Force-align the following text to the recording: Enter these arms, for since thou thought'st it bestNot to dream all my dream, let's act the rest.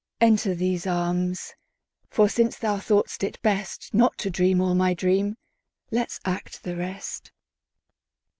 Enter 0.19 0.55
these 0.55 0.87
arms, 0.87 1.53
for 2.09 2.27
since 2.27 2.57
thou 2.57 2.79
thought'st 2.79 3.21
it 3.23 3.39
bestNot 3.43 4.17
to 4.17 4.31
dream 4.31 4.59
all 4.59 4.73
my 4.73 4.95
dream, 4.95 5.37
let's 5.91 6.19
act 6.25 6.63
the 6.63 6.75
rest. 6.75 7.31